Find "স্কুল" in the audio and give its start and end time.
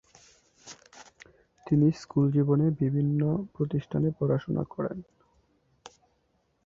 1.91-2.25